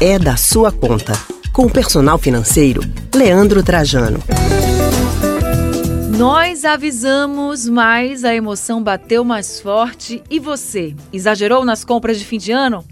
é 0.00 0.18
da 0.18 0.36
sua 0.36 0.70
conta. 0.70 1.12
Com 1.52 1.64
o 1.64 1.70
personal 1.70 2.18
financeiro, 2.18 2.82
Leandro 3.14 3.62
Trajano. 3.62 4.18
Nós 6.18 6.64
avisamos, 6.66 7.66
mas 7.66 8.24
a 8.24 8.34
emoção 8.34 8.82
bateu 8.82 9.24
mais 9.24 9.58
forte. 9.60 10.22
E 10.30 10.38
você, 10.38 10.94
exagerou 11.12 11.64
nas 11.64 11.82
compras 11.82 12.18
de 12.18 12.26
fim 12.26 12.36
de 12.36 12.52
ano? 12.52 12.84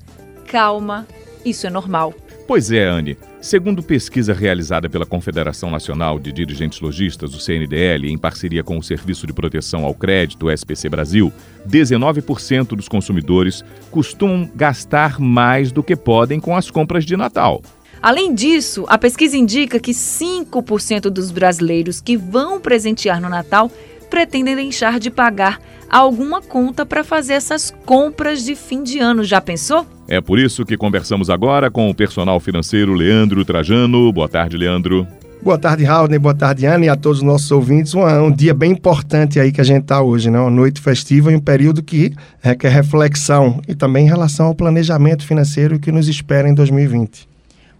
Calma, 0.46 1.06
isso 1.44 1.66
é 1.66 1.70
normal. 1.70 2.14
Pois 2.46 2.70
é, 2.70 2.84
Anne. 2.84 3.18
Segundo 3.44 3.82
pesquisa 3.82 4.32
realizada 4.32 4.88
pela 4.88 5.04
Confederação 5.04 5.70
Nacional 5.70 6.18
de 6.18 6.32
Dirigentes 6.32 6.80
Logistas, 6.80 7.34
o 7.34 7.38
CNDL, 7.38 8.10
em 8.10 8.16
parceria 8.16 8.64
com 8.64 8.78
o 8.78 8.82
Serviço 8.82 9.26
de 9.26 9.34
Proteção 9.34 9.84
ao 9.84 9.92
Crédito, 9.92 10.50
SPC 10.50 10.88
Brasil, 10.88 11.30
19% 11.68 12.68
dos 12.68 12.88
consumidores 12.88 13.62
costumam 13.90 14.50
gastar 14.54 15.20
mais 15.20 15.70
do 15.70 15.82
que 15.82 15.94
podem 15.94 16.40
com 16.40 16.56
as 16.56 16.70
compras 16.70 17.04
de 17.04 17.18
Natal. 17.18 17.60
Além 18.00 18.34
disso, 18.34 18.86
a 18.88 18.96
pesquisa 18.96 19.36
indica 19.36 19.78
que 19.78 19.92
5% 19.92 21.10
dos 21.10 21.30
brasileiros 21.30 22.00
que 22.00 22.16
vão 22.16 22.58
presentear 22.58 23.20
no 23.20 23.28
Natal 23.28 23.70
pretendem 24.08 24.56
deixar 24.56 24.98
de 24.98 25.10
pagar 25.10 25.60
alguma 25.90 26.40
conta 26.40 26.86
para 26.86 27.04
fazer 27.04 27.34
essas 27.34 27.70
compras 27.84 28.42
de 28.42 28.54
fim 28.54 28.82
de 28.82 28.98
ano. 29.00 29.22
Já 29.22 29.38
pensou? 29.38 29.86
É 30.08 30.20
por 30.20 30.38
isso 30.38 30.64
que 30.64 30.76
conversamos 30.76 31.30
agora 31.30 31.70
com 31.70 31.88
o 31.88 31.94
personal 31.94 32.38
financeiro 32.38 32.92
Leandro 32.92 33.44
Trajano. 33.44 34.12
Boa 34.12 34.28
tarde, 34.28 34.56
Leandro. 34.56 35.06
Boa 35.42 35.58
tarde, 35.58 35.84
Raul. 35.84 36.08
Boa 36.18 36.34
tarde, 36.34 36.64
Ana, 36.64 36.86
e 36.86 36.88
a 36.88 36.96
todos 36.96 37.18
os 37.18 37.24
nossos 37.24 37.50
ouvintes. 37.50 37.94
Um, 37.94 38.02
um 38.02 38.32
dia 38.32 38.54
bem 38.54 38.72
importante 38.72 39.38
aí 39.38 39.52
que 39.52 39.60
a 39.60 39.64
gente 39.64 39.82
está 39.82 40.00
hoje, 40.00 40.30
né? 40.30 40.40
Uma 40.40 40.50
noite 40.50 40.80
festiva 40.80 41.30
e 41.30 41.36
um 41.36 41.40
período 41.40 41.82
que 41.82 42.12
requer 42.40 42.70
reflexão 42.70 43.60
e 43.68 43.74
também 43.74 44.06
em 44.06 44.08
relação 44.08 44.46
ao 44.46 44.54
planejamento 44.54 45.26
financeiro 45.26 45.78
que 45.78 45.92
nos 45.92 46.08
espera 46.08 46.48
em 46.48 46.54
2020. 46.54 47.33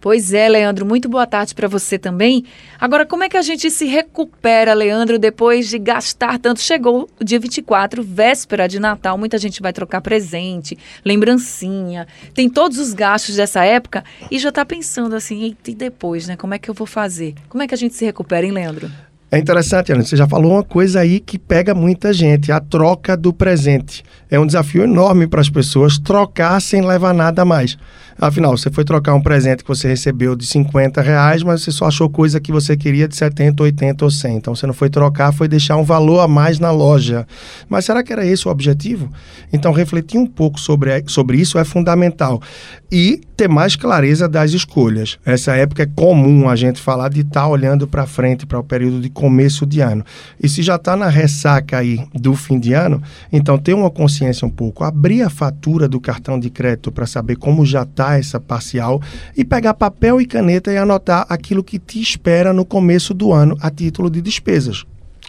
Pois 0.05 0.33
é, 0.33 0.47
Leandro, 0.47 0.85
muito 0.85 1.09
boa 1.09 1.25
tarde 1.25 1.55
para 1.55 1.67
você 1.67 1.97
também. 1.97 2.45
Agora, 2.79 3.07
como 3.07 3.23
é 3.23 3.27
que 3.27 3.37
a 3.37 3.41
gente 3.41 3.71
se 3.71 3.85
recupera, 3.85 4.71
Leandro, 4.71 5.17
depois 5.17 5.67
de 5.67 5.79
gastar 5.79 6.37
tanto? 6.37 6.61
Chegou 6.61 7.09
o 7.19 7.23
dia 7.23 7.39
24, 7.39 8.03
véspera 8.03 8.67
de 8.67 8.79
Natal, 8.79 9.17
muita 9.17 9.39
gente 9.39 9.63
vai 9.63 9.73
trocar 9.73 10.01
presente, 10.01 10.77
lembrancinha, 11.03 12.07
tem 12.35 12.47
todos 12.47 12.77
os 12.77 12.93
gastos 12.93 13.35
dessa 13.35 13.65
época 13.65 14.03
e 14.29 14.37
já 14.37 14.49
está 14.49 14.63
pensando 14.63 15.15
assim, 15.15 15.57
e 15.67 15.73
depois, 15.73 16.27
né? 16.27 16.35
Como 16.35 16.53
é 16.53 16.59
que 16.59 16.69
eu 16.69 16.75
vou 16.75 16.85
fazer? 16.85 17.33
Como 17.49 17.63
é 17.63 17.67
que 17.67 17.73
a 17.73 17.77
gente 17.77 17.95
se 17.95 18.05
recupera, 18.05 18.45
hein, 18.45 18.51
Leandro? 18.51 18.91
É 19.31 19.39
interessante, 19.39 19.91
Ana, 19.91 20.03
você 20.03 20.15
já 20.15 20.27
falou 20.27 20.53
uma 20.53 20.63
coisa 20.63 20.99
aí 20.99 21.19
que 21.19 21.39
pega 21.39 21.73
muita 21.73 22.13
gente, 22.13 22.51
a 22.51 22.59
troca 22.59 23.17
do 23.17 23.33
presente. 23.33 24.03
É 24.29 24.39
um 24.39 24.45
desafio 24.45 24.83
enorme 24.83 25.27
para 25.27 25.41
as 25.41 25.49
pessoas 25.49 25.97
trocar 25.97 26.61
sem 26.61 26.81
levar 26.81 27.13
nada 27.13 27.41
a 27.41 27.45
mais. 27.45 27.77
Afinal, 28.17 28.57
você 28.57 28.71
foi 28.71 28.85
trocar 28.85 29.13
um 29.13 29.21
presente 29.21 29.61
que 29.61 29.67
você 29.67 29.89
recebeu 29.89 30.37
de 30.37 30.45
50 30.45 31.01
reais, 31.01 31.43
mas 31.43 31.61
você 31.61 31.71
só 31.71 31.87
achou 31.87 32.09
coisa 32.09 32.39
que 32.39 32.49
você 32.49 32.77
queria 32.77 33.09
de 33.09 33.15
70, 33.15 33.61
80 33.61 34.05
ou 34.05 34.11
100. 34.11 34.37
Então, 34.37 34.55
você 34.55 34.65
não 34.65 34.73
foi 34.73 34.89
trocar, 34.89 35.33
foi 35.33 35.49
deixar 35.49 35.75
um 35.75 35.83
valor 35.83 36.21
a 36.21 36.27
mais 36.27 36.57
na 36.57 36.71
loja. 36.71 37.27
Mas 37.67 37.83
será 37.83 38.01
que 38.01 38.13
era 38.13 38.25
esse 38.25 38.47
o 38.47 38.51
objetivo? 38.51 39.11
Então, 39.51 39.73
refletir 39.73 40.17
um 40.17 40.25
pouco 40.25 40.57
sobre, 40.57 41.03
sobre 41.07 41.37
isso 41.37 41.59
é 41.59 41.65
fundamental. 41.65 42.41
E 42.89 43.19
ter 43.35 43.49
mais 43.49 43.75
clareza 43.75 44.29
das 44.29 44.51
escolhas. 44.51 45.17
Essa 45.25 45.53
época 45.57 45.83
é 45.83 45.85
comum 45.85 46.47
a 46.47 46.55
gente 46.55 46.79
falar 46.79 47.09
de 47.09 47.19
estar 47.19 47.41
tá 47.41 47.47
olhando 47.47 47.85
para 47.85 48.05
frente, 48.05 48.45
para 48.45 48.59
o 48.59 48.63
período 48.63 49.01
de 49.01 49.09
começo 49.25 49.65
de 49.65 49.81
ano. 49.81 50.05
E 50.41 50.47
se 50.47 50.61
já 50.61 50.75
está 50.75 50.95
na 50.95 51.09
ressaca 51.09 51.79
aí 51.79 51.99
do 52.13 52.35
fim 52.35 52.59
de 52.59 52.73
ano, 52.73 53.01
então 53.33 53.57
ter 53.57 53.73
uma 53.73 53.89
consciência 53.89 54.45
um 54.45 54.51
pouco. 54.51 54.83
Abrir 54.83 55.23
a 55.23 55.31
fatura 55.31 55.87
do 55.87 55.99
cartão 55.99 56.39
de 56.39 56.51
crédito 56.51 56.91
para 56.91 57.07
saber 57.07 57.35
como 57.35 57.65
já 57.65 57.81
está 57.81 58.19
essa 58.19 58.39
parcial 58.39 59.01
e 59.35 59.43
pegar 59.43 59.73
papel 59.73 60.21
e 60.21 60.27
caneta 60.27 60.71
e 60.71 60.77
anotar 60.77 61.25
aquilo 61.27 61.63
que 61.63 61.79
te 61.79 61.99
espera 61.99 62.53
no 62.53 62.63
começo 62.63 63.15
do 63.15 63.33
ano 63.33 63.57
a 63.59 63.71
título 63.71 64.11
de 64.11 64.21
despesas. 64.21 64.85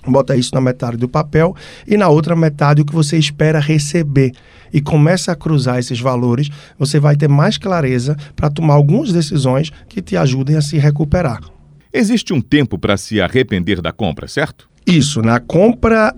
Bota 0.06 0.36
isso 0.36 0.54
na 0.54 0.60
metade 0.60 0.98
do 0.98 1.08
papel 1.08 1.56
e 1.88 1.96
na 1.96 2.08
outra 2.10 2.36
metade 2.36 2.82
o 2.82 2.84
que 2.84 2.94
você 2.94 3.16
espera 3.16 3.58
receber. 3.58 4.32
E 4.74 4.78
começa 4.78 5.32
a 5.32 5.36
cruzar 5.36 5.78
esses 5.78 5.98
valores, 5.98 6.50
você 6.78 7.00
vai 7.00 7.16
ter 7.16 7.28
mais 7.28 7.56
clareza 7.56 8.14
para 8.34 8.50
tomar 8.50 8.74
algumas 8.74 9.10
decisões 9.10 9.72
que 9.88 10.02
te 10.02 10.18
ajudem 10.18 10.54
a 10.56 10.60
se 10.60 10.76
recuperar. 10.76 11.55
Existe 11.96 12.34
um 12.34 12.42
tempo 12.42 12.78
para 12.78 12.98
se 12.98 13.22
arrepender 13.22 13.80
da 13.80 13.90
compra, 13.90 14.28
certo? 14.28 14.68
Isso, 14.86 15.22
na 15.22 15.40
compra 15.40 16.14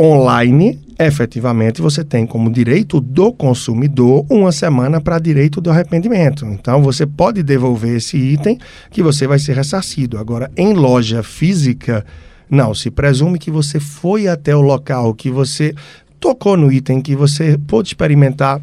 online, 0.00 0.80
efetivamente 0.98 1.82
você 1.82 2.02
tem 2.02 2.26
como 2.26 2.50
direito 2.50 2.98
do 2.98 3.30
consumidor 3.30 4.24
uma 4.30 4.50
semana 4.50 5.02
para 5.02 5.18
direito 5.18 5.60
do 5.60 5.70
arrependimento. 5.70 6.46
Então 6.46 6.82
você 6.82 7.04
pode 7.04 7.42
devolver 7.42 7.96
esse 7.96 8.16
item 8.16 8.58
que 8.90 9.02
você 9.02 9.26
vai 9.26 9.38
ser 9.38 9.54
ressarcido. 9.54 10.16
Agora, 10.16 10.50
em 10.56 10.72
loja 10.72 11.22
física, 11.22 12.06
não, 12.48 12.72
se 12.72 12.90
presume 12.90 13.38
que 13.38 13.50
você 13.50 13.78
foi 13.78 14.28
até 14.28 14.56
o 14.56 14.62
local, 14.62 15.12
que 15.12 15.30
você 15.30 15.74
tocou 16.18 16.56
no 16.56 16.72
item, 16.72 17.02
que 17.02 17.14
você 17.14 17.58
pôde 17.66 17.88
experimentar 17.88 18.62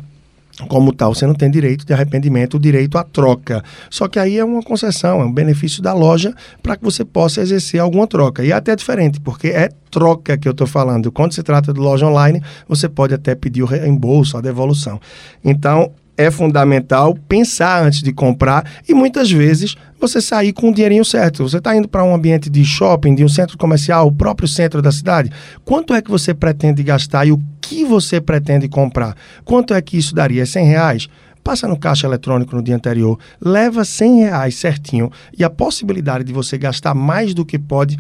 como 0.70 0.94
tal, 0.94 1.14
você 1.14 1.28
não 1.28 1.34
tem 1.34 1.52
direito 1.52 1.86
de 1.86 1.94
arrependimento, 1.94 2.56
o 2.56 2.60
direito 2.60 2.98
à 2.98 3.04
troca. 3.04 3.62
Só 3.90 4.08
que 4.08 4.18
aí 4.18 4.38
é 4.38 4.46
uma 4.46 4.64
concessão, 4.64 5.22
é 5.22 5.26
um 5.26 5.32
benefício 5.32 5.82
da 5.82 5.94
loja 5.94 6.34
para 6.64 6.78
que 6.78 6.84
você 6.84 7.04
possa 7.04 7.42
exercer 7.42 7.80
alguma 7.80 8.08
troca. 8.08 8.44
E 8.44 8.52
é 8.52 8.54
até 8.54 8.76
diferente, 8.76 9.20
porque 9.20 9.50
é 9.50 9.70
troca 9.92 10.38
que 10.38 10.48
eu 10.48 10.54
estou 10.54 10.66
falando. 10.66 11.12
Quando 11.12 11.34
se 11.34 11.44
trata 11.44 11.74
de 11.74 11.80
loja 11.80 12.08
online, 12.08 12.42
você 12.68 12.88
pode 12.88 13.14
até 13.14 13.36
pedir 13.36 13.64
o 13.64 13.66
reembolso, 13.66 14.38
a 14.38 14.42
devolução. 14.42 15.00
Então, 15.44 15.92
é 16.18 16.32
fundamental 16.32 17.14
pensar 17.28 17.84
antes 17.84 18.02
de 18.02 18.14
comprar 18.14 18.66
e 18.88 18.94
muitas 18.94 19.30
vezes 19.30 19.76
você 20.00 20.22
sair 20.22 20.54
com 20.54 20.70
o 20.70 20.74
dinheirinho 20.74 21.04
certo. 21.04 21.44
Você 21.44 21.58
está 21.58 21.76
indo 21.76 21.88
para 21.88 22.04
um 22.04 22.14
ambiente 22.14 22.50
de 22.50 22.64
shopping, 22.64 23.16
de 23.16 23.24
um 23.24 23.30
centro 23.30 23.58
comercial, 23.58 24.08
o 24.08 24.12
próprio 24.12 24.48
centro 24.48 24.82
da 24.82 24.92
cidade. 24.92 25.32
Quanto 25.64 25.94
é 25.94 26.02
que 26.02 26.10
você 26.10 26.34
pretende 26.34 26.84
gastar 26.84 27.26
e 27.26 27.32
o 27.32 27.42
que 27.68 27.84
você 27.84 28.22
pretende 28.22 28.68
comprar? 28.68 29.16
Quanto 29.44 29.74
é 29.74 29.82
que 29.82 29.98
isso 29.98 30.14
daria? 30.14 30.46
100 30.46 30.66
reais? 30.66 31.08
Passa 31.44 31.68
no 31.68 31.78
caixa 31.78 32.08
eletrônico 32.08 32.56
no 32.56 32.64
dia 32.64 32.76
anterior, 32.76 33.20
leva 33.40 33.84
100 33.84 34.20
reais 34.22 34.56
certinho 34.56 35.12
e 35.38 35.44
a 35.44 35.50
possibilidade 35.50 36.24
de 36.24 36.34
você 36.34 36.58
gastar 36.58 36.96
mais 36.96 37.34
do 37.34 37.46
que 37.46 37.60
pode, 37.60 38.00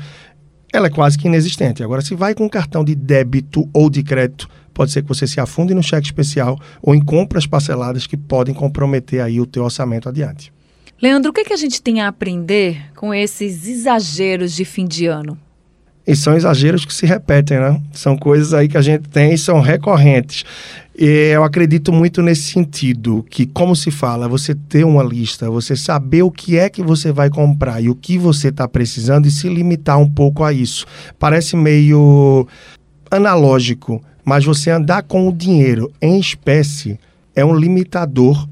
ela 0.73 0.87
é 0.87 0.89
quase 0.89 1.17
que 1.17 1.27
inexistente. 1.27 1.83
Agora, 1.83 2.01
se 2.01 2.15
vai 2.15 2.33
com 2.33 2.49
cartão 2.49 2.83
de 2.83 2.95
débito 2.95 3.69
ou 3.71 3.89
de 3.89 4.01
crédito, 4.01 4.49
pode 4.73 4.91
ser 4.91 5.03
que 5.03 5.07
você 5.07 5.27
se 5.27 5.39
afunde 5.39 5.73
no 5.73 5.83
cheque 5.83 6.07
especial 6.07 6.59
ou 6.81 6.95
em 6.95 7.03
compras 7.03 7.45
parceladas 7.45 8.07
que 8.07 8.17
podem 8.17 8.53
comprometer 8.53 9.21
aí 9.21 9.39
o 9.39 9.45
teu 9.45 9.63
orçamento 9.63 10.09
adiante. 10.09 10.51
Leandro, 11.01 11.29
o 11.29 11.33
que, 11.33 11.41
é 11.41 11.43
que 11.43 11.53
a 11.53 11.57
gente 11.57 11.81
tem 11.81 12.01
a 12.01 12.07
aprender 12.07 12.91
com 12.95 13.13
esses 13.13 13.67
exageros 13.67 14.53
de 14.53 14.65
fim 14.65 14.85
de 14.85 15.05
ano? 15.05 15.37
E 16.07 16.15
são 16.15 16.35
exageros 16.35 16.85
que 16.85 16.93
se 16.93 17.05
repetem, 17.05 17.59
né? 17.59 17.81
São 17.91 18.15
coisas 18.15 18.53
aí 18.53 18.67
que 18.67 18.77
a 18.77 18.81
gente 18.81 19.09
tem 19.09 19.33
e 19.33 19.37
são 19.37 19.59
recorrentes. 19.59 20.45
E 20.97 21.31
eu 21.33 21.43
acredito 21.43 21.91
muito 21.91 22.21
nesse 22.21 22.43
sentido, 22.43 23.25
que 23.29 23.45
como 23.45 23.75
se 23.75 23.91
fala, 23.91 24.29
você 24.29 24.55
ter 24.55 24.85
uma 24.85 25.03
lista, 25.03 25.49
você 25.49 25.75
saber 25.75 26.21
o 26.21 26.31
que 26.31 26.57
é 26.57 26.69
que 26.69 26.81
você 26.81 27.11
vai 27.11 27.29
comprar 27.29 27.81
e 27.81 27.89
o 27.89 27.95
que 27.95 28.17
você 28.17 28.47
está 28.47 28.65
precisando 28.65 29.25
e 29.25 29.31
se 29.31 29.49
limitar 29.49 29.99
um 29.99 30.09
pouco 30.09 30.43
a 30.43 30.53
isso. 30.53 30.85
Parece 31.19 31.57
meio 31.57 32.47
analógico, 33.11 34.01
mas 34.23 34.45
você 34.45 34.69
andar 34.69 35.03
com 35.03 35.27
o 35.27 35.33
dinheiro 35.33 35.91
em 36.01 36.17
espécie 36.17 36.97
é 37.35 37.43
um 37.43 37.55
limitador. 37.55 38.47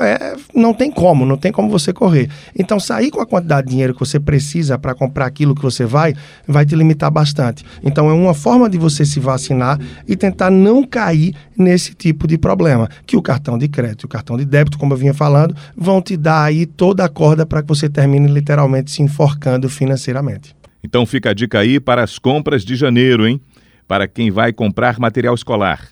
É, 0.00 0.36
não 0.54 0.72
tem 0.72 0.90
como, 0.90 1.26
não 1.26 1.36
tem 1.36 1.50
como 1.50 1.68
você 1.68 1.92
correr. 1.92 2.30
Então, 2.56 2.78
sair 2.78 3.10
com 3.10 3.20
a 3.20 3.26
quantidade 3.26 3.66
de 3.66 3.72
dinheiro 3.72 3.94
que 3.94 4.00
você 4.00 4.20
precisa 4.20 4.78
para 4.78 4.94
comprar 4.94 5.26
aquilo 5.26 5.54
que 5.54 5.62
você 5.62 5.84
vai, 5.84 6.14
vai 6.46 6.64
te 6.64 6.74
limitar 6.74 7.10
bastante. 7.10 7.64
Então, 7.82 8.08
é 8.08 8.12
uma 8.12 8.34
forma 8.34 8.68
de 8.68 8.78
você 8.78 9.04
se 9.04 9.18
vacinar 9.18 9.78
e 10.06 10.16
tentar 10.16 10.50
não 10.50 10.84
cair 10.84 11.34
nesse 11.56 11.94
tipo 11.94 12.26
de 12.26 12.38
problema. 12.38 12.88
Que 13.06 13.16
o 13.16 13.22
cartão 13.22 13.58
de 13.58 13.68
crédito 13.68 14.02
e 14.02 14.06
o 14.06 14.08
cartão 14.08 14.36
de 14.36 14.44
débito, 14.44 14.78
como 14.78 14.94
eu 14.94 14.98
vinha 14.98 15.14
falando, 15.14 15.54
vão 15.76 16.00
te 16.00 16.16
dar 16.16 16.44
aí 16.44 16.64
toda 16.64 17.04
a 17.04 17.08
corda 17.08 17.44
para 17.44 17.62
que 17.62 17.68
você 17.68 17.88
termine 17.88 18.28
literalmente 18.28 18.90
se 18.90 19.02
enforcando 19.02 19.68
financeiramente. 19.68 20.54
Então, 20.82 21.04
fica 21.04 21.30
a 21.30 21.34
dica 21.34 21.58
aí 21.58 21.80
para 21.80 22.04
as 22.04 22.18
compras 22.18 22.64
de 22.64 22.76
janeiro, 22.76 23.26
hein? 23.26 23.40
para 23.88 24.06
quem 24.06 24.30
vai 24.30 24.52
comprar 24.52 25.00
material 25.00 25.34
escolar. 25.34 25.88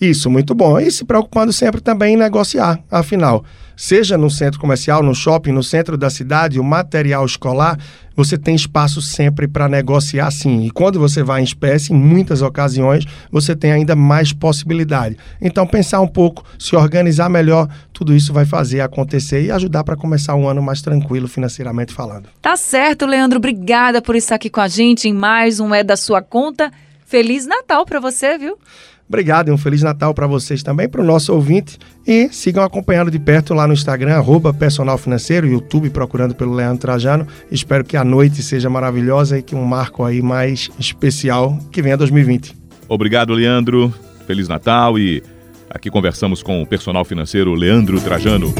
Isso, 0.00 0.30
muito 0.30 0.54
bom. 0.54 0.78
E 0.78 0.90
se 0.90 1.04
preocupando 1.04 1.52
sempre 1.52 1.80
também 1.80 2.14
em 2.14 2.16
negociar. 2.16 2.78
Afinal, 2.90 3.44
seja 3.76 4.16
no 4.16 4.30
centro 4.30 4.60
comercial, 4.60 5.02
no 5.02 5.14
shopping, 5.14 5.52
no 5.52 5.62
centro 5.62 5.96
da 5.96 6.08
cidade, 6.08 6.60
o 6.60 6.64
material 6.64 7.24
escolar, 7.24 7.78
você 8.14 8.38
tem 8.38 8.54
espaço 8.54 9.00
sempre 9.02 9.48
para 9.48 9.68
negociar 9.68 10.30
sim. 10.30 10.64
E 10.64 10.70
quando 10.70 10.98
você 11.00 11.22
vai 11.22 11.40
em 11.40 11.44
espécie, 11.44 11.92
em 11.92 11.96
muitas 11.96 12.42
ocasiões, 12.42 13.04
você 13.30 13.56
tem 13.56 13.72
ainda 13.72 13.96
mais 13.96 14.32
possibilidade. 14.32 15.16
Então, 15.40 15.66
pensar 15.66 16.00
um 16.00 16.08
pouco, 16.08 16.44
se 16.58 16.76
organizar 16.76 17.28
melhor, 17.28 17.68
tudo 17.92 18.14
isso 18.14 18.32
vai 18.32 18.44
fazer 18.44 18.80
acontecer 18.80 19.44
e 19.44 19.50
ajudar 19.50 19.82
para 19.82 19.96
começar 19.96 20.34
um 20.36 20.48
ano 20.48 20.62
mais 20.62 20.80
tranquilo 20.80 21.26
financeiramente 21.26 21.92
falando. 21.92 22.28
Tá 22.40 22.56
certo, 22.56 23.04
Leandro. 23.04 23.38
Obrigada 23.38 24.00
por 24.00 24.14
estar 24.14 24.36
aqui 24.36 24.50
com 24.50 24.60
a 24.60 24.68
gente 24.68 25.08
em 25.08 25.12
mais 25.12 25.58
um 25.58 25.74
É 25.74 25.82
da 25.82 25.96
Sua 25.96 26.22
Conta. 26.22 26.72
Feliz 27.04 27.46
Natal 27.46 27.86
para 27.86 28.00
você, 28.00 28.36
viu? 28.36 28.58
Obrigado 29.08 29.48
e 29.48 29.50
um 29.50 29.56
Feliz 29.56 29.82
Natal 29.82 30.12
para 30.12 30.26
vocês 30.26 30.62
também, 30.62 30.88
para 30.88 31.00
o 31.00 31.04
nosso 31.04 31.32
ouvinte. 31.32 31.78
E 32.06 32.28
sigam 32.30 32.62
acompanhando 32.62 33.10
de 33.10 33.18
perto 33.18 33.54
lá 33.54 33.66
no 33.66 33.72
Instagram, 33.72 34.14
arroba 34.14 34.52
personal 34.52 34.98
financeiro, 34.98 35.46
YouTube, 35.46 35.88
procurando 35.90 36.34
pelo 36.34 36.54
Leandro 36.54 36.78
Trajano. 36.78 37.26
Espero 37.50 37.84
que 37.84 37.96
a 37.96 38.04
noite 38.04 38.42
seja 38.42 38.68
maravilhosa 38.68 39.38
e 39.38 39.42
que 39.42 39.54
um 39.54 39.64
marco 39.64 40.04
aí 40.04 40.20
mais 40.20 40.70
especial 40.78 41.58
que 41.72 41.80
venha 41.80 41.96
2020. 41.96 42.54
Obrigado, 42.86 43.32
Leandro. 43.32 43.92
Feliz 44.26 44.46
Natal 44.46 44.98
e 44.98 45.22
aqui 45.70 45.90
conversamos 45.90 46.42
com 46.42 46.62
o 46.62 46.66
personal 46.66 47.04
financeiro 47.04 47.54
Leandro 47.54 47.98
Trajano. 48.00 48.52